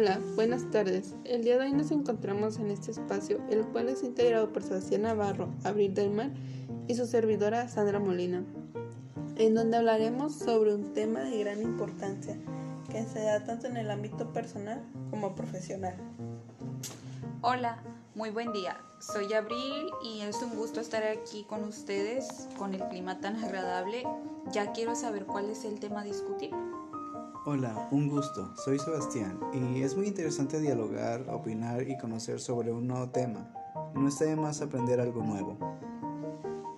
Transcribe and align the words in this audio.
Hola, 0.00 0.20
buenas 0.36 0.70
tardes. 0.70 1.16
El 1.24 1.42
día 1.42 1.58
de 1.58 1.64
hoy 1.64 1.72
nos 1.72 1.90
encontramos 1.90 2.58
en 2.58 2.70
este 2.70 2.92
espacio, 2.92 3.40
el 3.50 3.66
cual 3.66 3.88
es 3.88 4.04
integrado 4.04 4.52
por 4.52 4.62
Sebastián 4.62 5.02
Navarro, 5.02 5.48
Abril 5.64 5.92
del 5.92 6.12
Mar 6.12 6.30
y 6.86 6.94
su 6.94 7.04
servidora 7.04 7.66
Sandra 7.66 7.98
Molina, 7.98 8.44
en 9.34 9.54
donde 9.56 9.76
hablaremos 9.76 10.36
sobre 10.36 10.72
un 10.72 10.94
tema 10.94 11.22
de 11.22 11.40
gran 11.40 11.60
importancia 11.62 12.38
que 12.88 13.02
se 13.06 13.22
da 13.22 13.42
tanto 13.42 13.66
en 13.66 13.76
el 13.76 13.90
ámbito 13.90 14.32
personal 14.32 14.84
como 15.10 15.34
profesional. 15.34 15.96
Hola, 17.42 17.82
muy 18.14 18.30
buen 18.30 18.52
día. 18.52 18.76
Soy 19.00 19.32
Abril 19.32 19.88
y 20.04 20.20
es 20.20 20.40
un 20.42 20.54
gusto 20.54 20.80
estar 20.80 21.02
aquí 21.02 21.42
con 21.42 21.64
ustedes 21.64 22.46
con 22.56 22.72
el 22.72 22.86
clima 22.86 23.18
tan 23.18 23.42
agradable. 23.42 24.04
Ya 24.52 24.70
quiero 24.70 24.94
saber 24.94 25.26
cuál 25.26 25.50
es 25.50 25.64
el 25.64 25.80
tema 25.80 26.02
a 26.02 26.04
discutir. 26.04 26.52
Hola, 27.50 27.88
un 27.92 28.10
gusto. 28.10 28.52
Soy 28.62 28.78
Sebastián 28.78 29.40
y 29.54 29.80
es 29.80 29.96
muy 29.96 30.08
interesante 30.08 30.60
dialogar, 30.60 31.24
opinar 31.30 31.88
y 31.88 31.96
conocer 31.96 32.40
sobre 32.40 32.70
un 32.72 32.86
nuevo 32.86 33.08
tema. 33.08 33.50
No 33.94 34.06
está 34.06 34.26
de 34.26 34.36
más 34.36 34.60
aprender 34.60 35.00
algo 35.00 35.22
nuevo. 35.22 35.56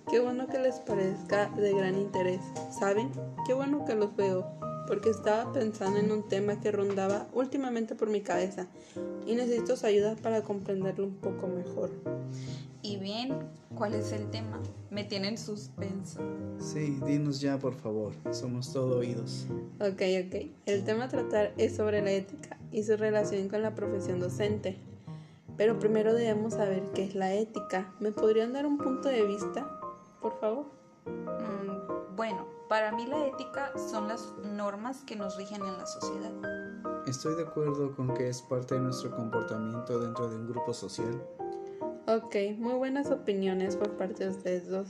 Qué 0.09 0.21
bueno 0.21 0.47
que 0.47 0.61
les 0.61 0.77
parezca 0.77 1.51
de 1.57 1.75
gran 1.75 1.99
interés. 1.99 2.41
¿Saben? 2.71 3.11
Qué 3.45 3.53
bueno 3.53 3.85
que 3.85 3.97
los 3.97 4.15
veo, 4.15 4.47
porque 4.87 5.11
estaba 5.11 5.53
pensando 5.53 5.99
en 5.99 6.13
un 6.13 6.29
tema 6.29 6.61
que 6.61 6.71
rondaba 6.71 7.27
últimamente 7.33 7.97
por 7.97 8.09
mi 8.09 8.21
cabeza 8.21 8.69
y 9.27 9.35
necesito 9.35 9.77
su 9.77 9.87
ayuda 9.87 10.15
para 10.23 10.43
comprenderlo 10.43 11.07
un 11.07 11.17
poco 11.17 11.49
mejor. 11.49 11.91
Y 12.83 12.97
bien, 12.97 13.39
¿cuál 13.77 13.95
es 13.95 14.11
el 14.13 14.31
tema? 14.31 14.59
Me 14.91 15.05
tienen 15.05 15.37
suspenso. 15.37 16.21
Sí, 16.59 16.99
dinos 17.05 17.41
ya, 17.41 17.59
por 17.59 17.75
favor. 17.75 18.15
Somos 18.33 18.73
todo 18.73 18.99
oídos. 18.99 19.47
Ok, 19.81 20.03
ok. 20.27 20.51
El 20.65 20.85
tema 20.85 21.05
a 21.05 21.09
tratar 21.09 21.53
es 21.59 21.77
sobre 21.77 22.01
la 22.01 22.11
ética 22.13 22.59
y 22.73 22.83
su 22.83 22.97
relación 22.97 23.49
con 23.49 23.63
la 23.63 23.75
profesión 23.75 24.19
docente. 24.19 24.79
Pero 25.59 25.79
primero 25.79 26.15
debemos 26.15 26.55
saber 26.55 26.83
qué 26.95 27.05
es 27.05 27.15
la 27.15 27.35
ética. 27.35 27.93
¿Me 28.01 28.13
podrían 28.13 28.55
dar 28.55 28.65
un 28.65 28.79
punto 28.79 29.11
de 29.11 29.27
vista, 29.27 29.79
por 30.23 30.41
favor? 30.41 30.65
Mm, 31.05 32.17
bueno, 32.17 32.47
para 32.71 32.93
mí 32.93 33.07
la 33.07 33.27
ética 33.27 33.73
son 33.77 34.09
las 34.09 34.33
normas 34.43 35.05
que 35.05 35.17
nos 35.17 35.37
rigen 35.37 35.63
en 35.63 35.77
la 35.77 35.87
sociedad. 35.87 36.33
Estoy 37.07 37.35
de 37.37 37.43
acuerdo 37.43 37.95
con 37.95 38.15
que 38.15 38.29
es 38.29 38.41
parte 38.41 38.75
de 38.75 38.81
nuestro 38.81 39.11
comportamiento 39.11 39.99
dentro 39.99 40.31
de 40.31 40.37
un 40.37 40.49
grupo 40.49 40.73
social. 40.73 41.21
Ok, 42.13 42.35
muy 42.59 42.75
buenas 42.75 43.09
opiniones 43.13 43.77
por 43.77 43.97
parte 43.97 44.25
de 44.25 44.31
ustedes 44.31 44.69
dos. 44.69 44.89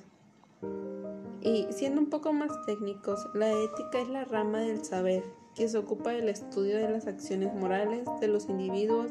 Y 1.43 1.67
siendo 1.69 2.01
un 2.01 2.09
poco 2.09 2.33
más 2.33 2.51
técnicos, 2.65 3.29
la 3.35 3.53
ética 3.53 4.01
es 4.01 4.09
la 4.09 4.25
rama 4.25 4.61
del 4.61 4.83
saber 4.83 5.23
que 5.55 5.69
se 5.69 5.77
ocupa 5.77 6.13
del 6.13 6.31
estudio 6.31 6.79
de 6.79 6.89
las 6.89 7.07
acciones 7.07 7.53
morales 7.53 8.09
de 8.23 8.29
los 8.29 8.49
individuos 8.49 9.11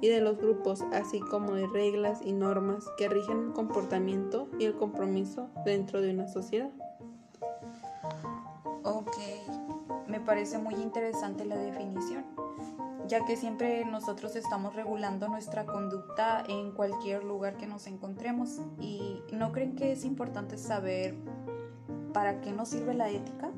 y 0.00 0.08
de 0.08 0.20
los 0.20 0.38
grupos, 0.38 0.82
así 0.92 1.20
como 1.20 1.54
de 1.54 1.68
reglas 1.68 2.18
y 2.24 2.32
normas 2.32 2.84
que 2.98 3.08
rigen 3.08 3.44
el 3.44 3.52
comportamiento 3.52 4.48
y 4.58 4.64
el 4.64 4.74
compromiso 4.74 5.48
dentro 5.64 6.00
de 6.00 6.10
una 6.10 6.26
sociedad. 6.26 6.72
Ok, 8.82 9.18
me 10.08 10.18
parece 10.18 10.58
muy 10.58 10.74
interesante 10.74 11.44
la 11.44 11.56
definición 11.58 12.24
ya 13.08 13.24
que 13.24 13.36
siempre 13.36 13.84
nosotros 13.84 14.36
estamos 14.36 14.74
regulando 14.74 15.28
nuestra 15.28 15.66
conducta 15.66 16.44
en 16.48 16.72
cualquier 16.72 17.24
lugar 17.24 17.56
que 17.56 17.66
nos 17.66 17.86
encontremos. 17.86 18.60
¿Y 18.80 19.22
no 19.32 19.52
creen 19.52 19.76
que 19.76 19.92
es 19.92 20.04
importante 20.04 20.58
saber 20.58 21.14
para 22.12 22.40
qué 22.40 22.52
nos 22.52 22.68
sirve 22.68 22.94
la 22.94 23.10
ética? 23.10 23.50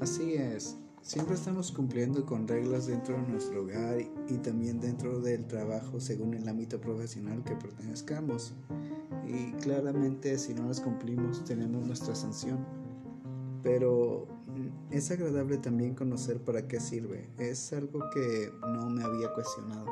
Así 0.00 0.34
es. 0.34 0.76
Siempre 1.02 1.34
estamos 1.34 1.72
cumpliendo 1.72 2.24
con 2.24 2.46
reglas 2.46 2.86
dentro 2.86 3.16
de 3.16 3.22
nuestro 3.22 3.62
hogar 3.62 4.00
y 4.00 4.36
también 4.38 4.78
dentro 4.80 5.20
del 5.20 5.46
trabajo 5.46 5.98
según 5.98 6.34
el 6.34 6.48
ámbito 6.48 6.80
profesional 6.80 7.42
que 7.42 7.56
pertenezcamos. 7.56 8.54
Y 9.26 9.52
claramente 9.60 10.38
si 10.38 10.54
no 10.54 10.68
las 10.68 10.80
cumplimos 10.80 11.44
tenemos 11.44 11.84
nuestra 11.84 12.14
sanción. 12.14 12.64
Pero 13.62 14.28
es 14.90 15.10
agradable 15.10 15.58
también 15.58 15.94
conocer 15.94 16.38
para 16.38 16.66
qué 16.68 16.80
sirve. 16.80 17.28
Es 17.38 17.72
algo 17.72 18.10
que 18.10 18.50
no 18.60 18.88
me 18.90 19.02
había 19.02 19.32
cuestionado. 19.32 19.86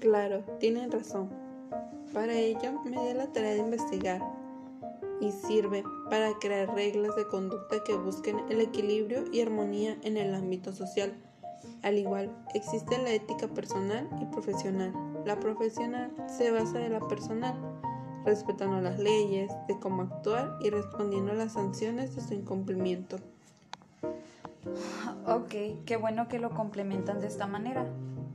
Claro, 0.00 0.44
tienen 0.58 0.90
razón. 0.90 1.30
Para 2.12 2.34
ello 2.34 2.80
me 2.84 2.90
di 2.90 3.14
la 3.14 3.32
tarea 3.32 3.52
de 3.52 3.58
investigar 3.58 4.20
y 5.20 5.30
sirve 5.32 5.84
para 6.08 6.32
crear 6.38 6.74
reglas 6.74 7.14
de 7.16 7.26
conducta 7.26 7.84
que 7.84 7.94
busquen 7.96 8.40
el 8.48 8.60
equilibrio 8.60 9.24
y 9.32 9.40
armonía 9.40 9.98
en 10.02 10.16
el 10.16 10.34
ámbito 10.34 10.72
social. 10.72 11.12
Al 11.82 11.98
igual, 11.98 12.34
existe 12.54 12.96
la 12.98 13.12
ética 13.12 13.48
personal 13.48 14.08
y 14.20 14.24
profesional. 14.26 14.92
La 15.26 15.38
profesional 15.38 16.10
se 16.26 16.50
basa 16.50 16.84
en 16.84 16.92
la 16.92 17.06
personal 17.06 17.54
respetando 18.24 18.80
las 18.80 18.98
leyes, 18.98 19.50
de 19.66 19.78
cómo 19.78 20.02
actuar 20.02 20.58
y 20.60 20.70
respondiendo 20.70 21.32
a 21.32 21.36
las 21.36 21.54
sanciones 21.54 22.14
de 22.14 22.22
su 22.22 22.34
incumplimiento. 22.34 23.18
Ok, 25.26 25.84
qué 25.84 25.96
bueno 25.96 26.28
que 26.28 26.38
lo 26.38 26.50
complementan 26.50 27.20
de 27.20 27.26
esta 27.26 27.46
manera. 27.46 27.86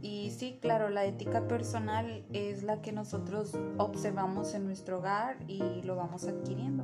Y 0.01 0.31
sí, 0.31 0.59
claro, 0.62 0.90
la 0.90 1.06
ética 1.06 1.47
personal 1.47 2.23
es 2.31 2.63
la 2.63 2.81
que 2.81 2.91
nosotros 2.91 3.57
observamos 3.78 4.53
en 4.53 4.66
nuestro 4.66 5.00
hogar 5.00 5.38
y 5.47 5.81
lo 5.81 5.96
vamos 5.96 6.28
adquiriendo. 6.28 6.84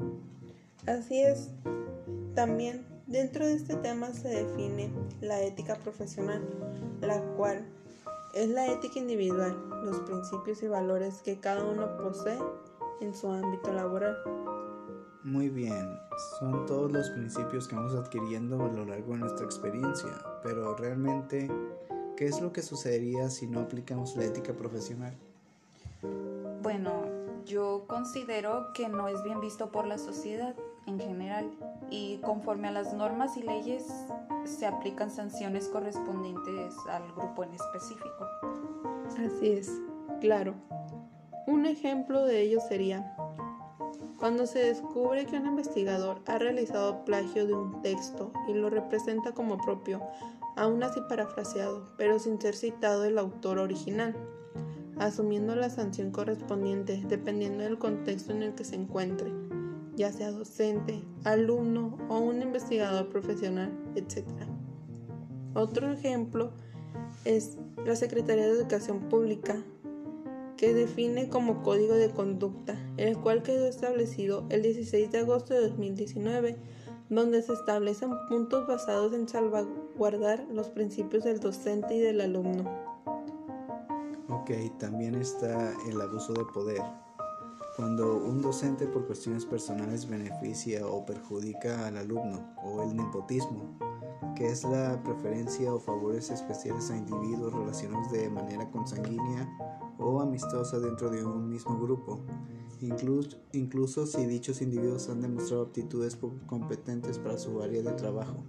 Así 0.87 1.21
es. 1.21 1.51
También 2.33 2.85
dentro 3.05 3.45
de 3.45 3.53
este 3.53 3.75
tema 3.75 4.07
se 4.13 4.29
define 4.29 4.91
la 5.21 5.41
ética 5.41 5.75
profesional, 5.75 6.41
la 7.01 7.21
cual 7.37 7.63
es 8.33 8.49
la 8.49 8.67
ética 8.67 8.99
individual, 8.99 9.55
los 9.83 9.99
principios 9.99 10.63
y 10.63 10.67
valores 10.67 11.21
que 11.21 11.39
cada 11.39 11.63
uno 11.63 11.97
posee 11.97 12.39
en 13.01 13.13
su 13.13 13.29
ámbito 13.29 13.73
laboral. 13.73 14.17
Muy 15.23 15.49
bien, 15.49 15.99
son 16.39 16.65
todos 16.65 16.91
los 16.91 17.11
principios 17.11 17.67
que 17.67 17.75
vamos 17.75 17.93
adquiriendo 17.93 18.65
a 18.65 18.69
lo 18.69 18.85
largo 18.85 19.13
de 19.13 19.19
nuestra 19.19 19.45
experiencia, 19.45 20.09
pero 20.41 20.75
realmente, 20.75 21.47
¿qué 22.17 22.25
es 22.25 22.41
lo 22.41 22.51
que 22.51 22.63
sucedería 22.63 23.29
si 23.29 23.45
no 23.45 23.59
aplicamos 23.59 24.15
la 24.15 24.25
ética 24.25 24.53
profesional? 24.53 25.13
Bueno, 26.63 27.05
yo 27.45 27.85
considero 27.87 28.73
que 28.73 28.89
no 28.89 29.07
es 29.07 29.23
bien 29.23 29.39
visto 29.41 29.71
por 29.71 29.85
la 29.85 29.99
sociedad 29.99 30.55
en 30.87 30.99
general 30.99 31.51
y 31.91 32.17
conforme 32.17 32.69
a 32.69 32.71
las 32.71 32.91
normas 32.91 33.37
y 33.37 33.43
leyes 33.43 33.85
se 34.45 34.65
aplican 34.65 35.11
sanciones 35.11 35.67
correspondientes 35.67 36.73
al 36.89 37.11
grupo 37.13 37.43
en 37.43 37.53
específico. 37.53 38.27
Así 39.19 39.51
es, 39.51 39.71
claro. 40.19 40.55
Un 41.45 41.67
ejemplo 41.67 42.25
de 42.25 42.41
ello 42.41 42.59
sería 42.59 43.15
cuando 44.21 44.45
se 44.45 44.59
descubre 44.59 45.25
que 45.25 45.35
un 45.35 45.47
investigador 45.47 46.21
ha 46.27 46.37
realizado 46.37 47.03
plagio 47.05 47.47
de 47.47 47.55
un 47.55 47.81
texto 47.81 48.31
y 48.47 48.53
lo 48.53 48.69
representa 48.69 49.31
como 49.31 49.57
propio, 49.57 49.99
aún 50.55 50.83
así 50.83 51.01
parafraseado, 51.09 51.87
pero 51.97 52.19
sin 52.19 52.39
ser 52.39 52.53
citado 52.55 53.03
el 53.03 53.17
autor 53.17 53.57
original, 53.57 54.15
asumiendo 54.99 55.55
la 55.55 55.71
sanción 55.71 56.11
correspondiente 56.11 57.01
dependiendo 57.07 57.63
del 57.63 57.79
contexto 57.79 58.31
en 58.31 58.43
el 58.43 58.53
que 58.53 58.63
se 58.63 58.75
encuentre, 58.75 59.31
ya 59.95 60.11
sea 60.11 60.29
docente, 60.29 61.01
alumno 61.23 61.97
o 62.07 62.19
un 62.19 62.43
investigador 62.43 63.09
profesional, 63.09 63.71
etc. 63.95 64.27
Otro 65.55 65.91
ejemplo 65.91 66.51
es 67.25 67.57
la 67.83 67.95
Secretaría 67.95 68.45
de 68.45 68.51
Educación 68.51 68.99
Pública 69.09 69.63
que 70.61 70.75
define 70.75 71.27
como 71.27 71.63
código 71.63 71.95
de 71.95 72.11
conducta, 72.11 72.77
el 72.97 73.17
cual 73.17 73.41
quedó 73.41 73.65
establecido 73.65 74.45
el 74.49 74.61
16 74.61 75.11
de 75.11 75.17
agosto 75.17 75.55
de 75.55 75.69
2019, 75.69 76.55
donde 77.09 77.41
se 77.41 77.53
establecen 77.53 78.11
puntos 78.29 78.67
basados 78.67 79.11
en 79.13 79.27
salvaguardar 79.27 80.45
los 80.51 80.69
principios 80.69 81.23
del 81.23 81.39
docente 81.39 81.95
y 81.95 81.99
del 81.99 82.21
alumno. 82.21 82.69
Ok, 84.29 84.51
también 84.77 85.15
está 85.15 85.73
el 85.89 85.99
abuso 85.99 86.31
de 86.33 86.45
poder. 86.53 86.83
Cuando 87.75 88.17
un 88.17 88.43
docente 88.43 88.85
por 88.85 89.07
cuestiones 89.07 89.47
personales 89.47 90.07
beneficia 90.07 90.85
o 90.85 91.03
perjudica 91.03 91.87
al 91.87 91.97
alumno, 91.97 92.53
o 92.63 92.83
el 92.83 92.95
nepotismo, 92.95 93.79
que 94.35 94.45
es 94.45 94.63
la 94.63 95.01
preferencia 95.01 95.73
o 95.73 95.79
favores 95.79 96.29
especiales 96.29 96.91
a 96.91 96.97
individuos 96.97 97.51
relacionados 97.51 98.11
de 98.11 98.29
manera 98.29 98.69
consanguínea 98.69 99.49
o 100.01 100.21
amistosa 100.21 100.79
dentro 100.79 101.09
de 101.09 101.23
un 101.23 101.47
mismo 101.49 101.79
grupo, 101.79 102.19
incluso, 102.81 103.37
incluso 103.53 104.05
si 104.05 104.25
dichos 104.25 104.61
individuos 104.61 105.09
han 105.09 105.21
demostrado 105.21 105.63
aptitudes 105.63 106.17
competentes 106.47 107.19
para 107.19 107.37
su 107.37 107.61
área 107.61 107.81
de 107.81 107.91
trabajo. 107.93 108.43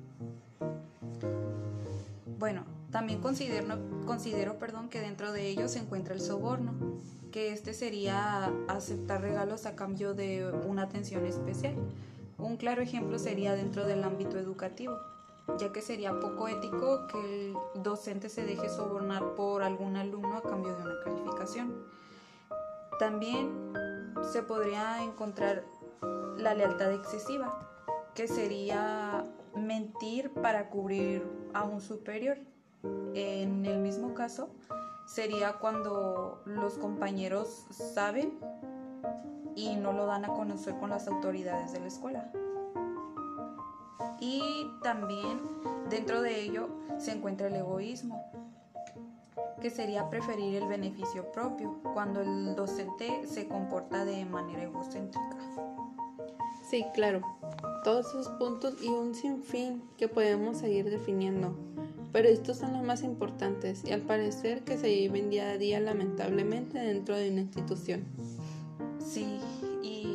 Bueno, 2.39 2.65
también 2.91 3.21
considero, 3.21 3.79
considero 4.05 4.59
perdón, 4.59 4.89
que 4.89 5.01
dentro 5.01 5.33
de 5.33 5.49
ellos 5.49 5.71
se 5.71 5.79
encuentra 5.79 6.15
el 6.15 6.21
soborno, 6.21 6.73
que 7.31 7.53
este 7.53 7.73
sería 7.73 8.53
aceptar 8.69 9.21
regalos 9.21 9.65
a 9.67 9.77
cambio 9.77 10.15
de 10.15 10.53
una 10.67 10.83
atención 10.83 11.25
especial. 11.25 11.75
Un 12.39 12.57
claro 12.57 12.83
ejemplo 12.83 13.19
sería 13.19 13.55
dentro 13.55 13.87
del 13.87 14.03
ámbito 14.05 14.39
educativo. 14.39 14.95
Ya 15.59 15.73
que 15.73 15.81
sería 15.81 16.19
poco 16.21 16.49
ético 16.49 17.07
que 17.09 17.19
el 17.19 17.57
docente 17.83 18.29
se 18.29 18.45
deje 18.45 18.69
sobornar 18.69 19.35
por 19.35 19.63
algún 19.63 19.97
alumno 19.97 20.37
a 20.37 20.43
cambio 20.43 20.75
de 20.77 20.83
una 20.83 21.01
calificación. 21.05 21.85
También 22.99 23.73
se 24.33 24.43
podría 24.43 25.03
encontrar 25.03 25.65
la 26.37 26.55
lealtad 26.55 26.93
excesiva, 26.93 27.69
que 28.15 28.29
sería 28.29 29.25
mentir 29.55 30.31
para 30.31 30.69
cubrir 30.71 31.27
a 31.55 31.65
un 31.65 31.81
superior. 31.81 32.39
En 33.15 33.65
el 33.67 33.79
mismo 33.79 34.15
caso, 34.15 34.51
sería 35.07 35.55
cuando 35.55 36.43
los 36.45 36.75
compañeros 36.79 37.67
saben 37.71 38.39
y 39.55 39.77
no 39.77 39.93
lo 39.93 40.07
dan 40.07 40.25
a 40.25 40.29
conocer 40.29 40.77
con 40.79 40.91
las 40.91 41.07
autoridades 41.07 41.73
de 41.73 41.81
la 41.81 41.87
escuela. 41.87 42.33
Y 44.23 44.41
también 44.85 45.41
dentro 45.91 46.23
de 46.23 46.43
ello 46.43 46.69
se 46.97 47.11
encuentra 47.11 47.49
el 47.49 47.57
egoísmo, 47.57 48.25
que 49.61 49.69
sería 49.69 50.09
preferir 50.11 50.63
el 50.63 50.69
beneficio 50.69 51.33
propio 51.33 51.81
cuando 51.93 52.21
el 52.21 52.55
docente 52.55 53.27
se 53.27 53.49
comporta 53.49 54.05
de 54.05 54.25
manera 54.25 54.63
egocéntrica. 54.63 55.37
Sí, 56.71 56.87
claro, 56.95 57.21
todos 57.83 58.07
esos 58.11 58.29
puntos 58.39 58.81
y 58.81 58.87
un 58.91 59.17
sinfín 59.17 59.83
que 59.99 60.07
podemos 60.07 60.59
seguir 60.59 60.89
definiendo, 60.89 61.57
pero 62.13 62.29
estos 62.29 62.59
son 62.59 62.75
los 62.75 62.83
más 62.85 63.03
importantes 63.03 63.83
y 63.85 63.91
al 63.91 64.03
parecer 64.03 64.63
que 64.63 64.79
se 64.79 64.87
viven 64.87 65.31
día 65.31 65.51
a 65.51 65.59
día 65.59 65.81
lamentablemente 65.81 66.79
dentro 66.79 67.17
de 67.17 67.29
una 67.29 67.41
institución. 67.41 68.05
Sí, 69.05 69.41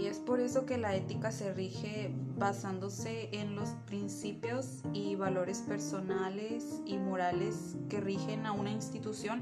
es 0.07 0.19
por 0.19 0.39
eso 0.39 0.65
que 0.65 0.77
la 0.77 0.95
ética 0.95 1.31
se 1.31 1.53
rige 1.53 2.11
basándose 2.37 3.29
en 3.31 3.55
los 3.55 3.69
principios 3.85 4.81
y 4.93 5.15
valores 5.15 5.59
personales 5.59 6.81
y 6.85 6.97
morales 6.97 7.75
que 7.89 7.99
rigen 7.99 8.45
a 8.45 8.53
una 8.53 8.71
institución 8.71 9.41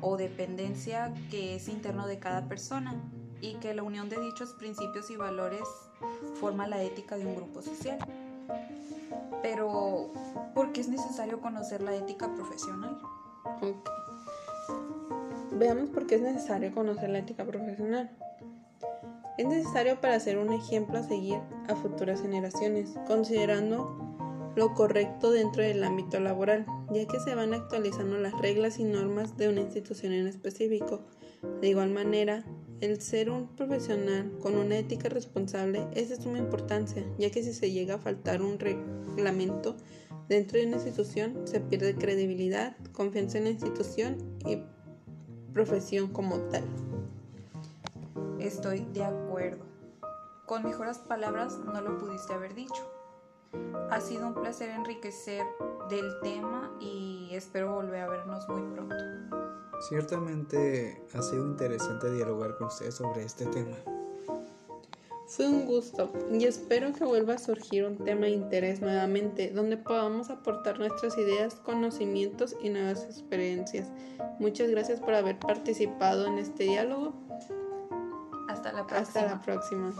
o 0.00 0.16
dependencia 0.16 1.12
que 1.30 1.56
es 1.56 1.68
interno 1.68 2.06
de 2.06 2.18
cada 2.18 2.48
persona 2.48 2.94
y 3.40 3.54
que 3.56 3.74
la 3.74 3.82
unión 3.82 4.08
de 4.08 4.20
dichos 4.20 4.54
principios 4.54 5.10
y 5.10 5.16
valores 5.16 5.68
forma 6.40 6.66
la 6.66 6.82
ética 6.82 7.16
de 7.16 7.26
un 7.26 7.36
grupo 7.36 7.62
social. 7.62 7.98
Pero, 9.42 10.10
¿por 10.54 10.72
qué 10.72 10.80
es 10.80 10.88
necesario 10.88 11.40
conocer 11.40 11.82
la 11.82 11.94
ética 11.94 12.32
profesional? 12.34 12.98
Veamos 15.52 15.90
por 15.90 16.06
qué 16.06 16.16
es 16.16 16.22
necesario 16.22 16.72
conocer 16.72 17.10
la 17.10 17.18
ética 17.18 17.44
profesional. 17.44 18.10
Es 19.38 19.46
necesario 19.46 20.00
para 20.00 20.18
ser 20.18 20.36
un 20.36 20.52
ejemplo 20.52 20.98
a 20.98 21.04
seguir 21.04 21.38
a 21.68 21.76
futuras 21.76 22.20
generaciones, 22.20 22.96
considerando 23.06 24.52
lo 24.56 24.74
correcto 24.74 25.30
dentro 25.30 25.62
del 25.62 25.84
ámbito 25.84 26.18
laboral, 26.18 26.66
ya 26.92 27.06
que 27.06 27.20
se 27.20 27.36
van 27.36 27.54
actualizando 27.54 28.18
las 28.18 28.36
reglas 28.40 28.80
y 28.80 28.84
normas 28.84 29.36
de 29.36 29.48
una 29.48 29.60
institución 29.60 30.12
en 30.12 30.26
específico. 30.26 31.02
De 31.60 31.68
igual 31.68 31.90
manera, 31.90 32.44
el 32.80 33.00
ser 33.00 33.30
un 33.30 33.54
profesional 33.54 34.32
con 34.42 34.56
una 34.56 34.76
ética 34.76 35.08
responsable 35.08 35.86
es 35.94 36.08
de 36.08 36.16
suma 36.16 36.38
importancia, 36.38 37.04
ya 37.16 37.30
que 37.30 37.44
si 37.44 37.52
se 37.52 37.70
llega 37.70 37.94
a 37.94 37.98
faltar 37.98 38.42
un 38.42 38.58
reglamento 38.58 39.76
dentro 40.28 40.58
de 40.58 40.66
una 40.66 40.76
institución, 40.78 41.46
se 41.46 41.60
pierde 41.60 41.94
credibilidad, 41.94 42.76
confianza 42.90 43.38
en 43.38 43.44
la 43.44 43.50
institución 43.50 44.16
y 44.44 44.58
profesión 45.52 46.08
como 46.08 46.38
tal. 46.48 46.64
Estoy 48.40 48.84
de 48.92 49.04
acuerdo. 49.04 49.64
Con 50.46 50.62
mejores 50.62 50.98
palabras 50.98 51.58
no 51.58 51.80
lo 51.80 51.98
pudiste 51.98 52.32
haber 52.32 52.54
dicho. 52.54 52.90
Ha 53.90 54.00
sido 54.00 54.28
un 54.28 54.34
placer 54.34 54.70
enriquecer 54.70 55.44
del 55.90 56.08
tema 56.22 56.70
y 56.80 57.30
espero 57.32 57.74
volver 57.74 58.02
a 58.02 58.08
vernos 58.08 58.48
muy 58.48 58.62
pronto. 58.74 58.94
Ciertamente 59.88 61.02
ha 61.14 61.22
sido 61.22 61.46
interesante 61.46 62.12
dialogar 62.12 62.56
con 62.56 62.68
usted 62.68 62.90
sobre 62.92 63.24
este 63.24 63.46
tema. 63.46 63.76
Fue 65.26 65.46
un 65.46 65.66
gusto 65.66 66.10
y 66.32 66.44
espero 66.44 66.92
que 66.92 67.04
vuelva 67.04 67.34
a 67.34 67.38
surgir 67.38 67.84
un 67.84 67.98
tema 67.98 68.22
de 68.22 68.30
interés 68.30 68.80
nuevamente 68.80 69.50
donde 69.50 69.76
podamos 69.76 70.30
aportar 70.30 70.78
nuestras 70.78 71.18
ideas, 71.18 71.56
conocimientos 71.56 72.56
y 72.62 72.70
nuevas 72.70 73.04
experiencias. 73.04 73.88
Muchas 74.38 74.70
gracias 74.70 75.00
por 75.00 75.14
haber 75.14 75.38
participado 75.38 76.26
en 76.26 76.38
este 76.38 76.64
diálogo. 76.64 77.27
Hasta 78.58 78.72
la 78.72 78.84
próxima. 78.84 79.20
Hasta 79.20 79.34
la 79.36 79.40
próxima. 79.40 79.92